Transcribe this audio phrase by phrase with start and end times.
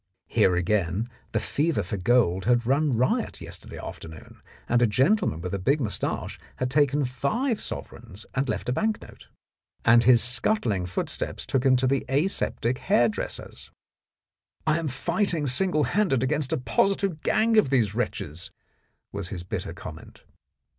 [0.25, 5.53] Here again the fever for gold had run riot yesterday afternoon, and a gentleman with
[5.53, 9.27] a big moustache had taken five sovereigns and left a bank note.
[9.85, 13.69] And his scuttling footsteps took him to the aseptic hair dresser's.
[14.65, 14.87] 58 The Blackmailer of Park Lane "I am
[15.27, 18.49] fighting single handed against a positive gang of these wretches,"
[19.11, 20.23] was his bitter comment.